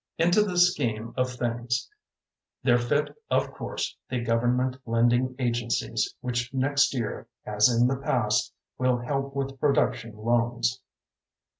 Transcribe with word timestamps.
Into 0.17 0.41
this 0.41 0.71
scheme 0.73 1.13
of 1.15 1.29
things 1.29 1.87
there 2.63 2.79
fit 2.79 3.15
of 3.29 3.51
course 3.51 3.95
the 4.09 4.19
government 4.19 4.77
lending 4.87 5.35
agencies 5.37 6.15
which 6.21 6.51
next 6.55 6.95
year, 6.95 7.27
as 7.45 7.69
in 7.69 7.85
the 7.87 7.97
past, 7.97 8.51
will 8.79 8.97
help 8.97 9.35
with 9.35 9.59
production 9.59 10.15
loans. 10.17 10.81